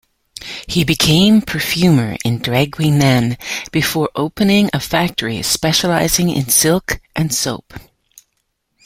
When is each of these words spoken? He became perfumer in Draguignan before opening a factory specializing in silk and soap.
He 0.65 0.83
became 0.83 1.43
perfumer 1.43 2.17
in 2.25 2.39
Draguignan 2.39 3.37
before 3.71 4.09
opening 4.15 4.71
a 4.73 4.79
factory 4.79 5.43
specializing 5.43 6.29
in 6.31 6.49
silk 6.49 6.99
and 7.15 7.31
soap. 7.31 7.71